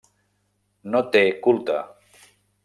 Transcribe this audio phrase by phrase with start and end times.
[0.95, 1.77] No té culte.